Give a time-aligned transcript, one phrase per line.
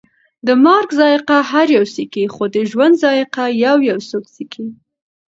[0.47, 4.65] د مرګ ذائقه هر یو څکي، خو د ژوند ذائقه یویو څوک څکي